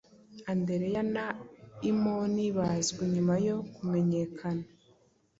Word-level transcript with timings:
Andereya 0.51 1.01
na 1.15 1.25
imoni, 1.91 2.43
bazwi 2.57 3.03
nyuma 3.13 3.35
yo 3.47 3.55
kumenyekana 3.73 4.65